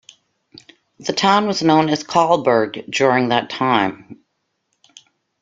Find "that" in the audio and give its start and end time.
3.29-3.51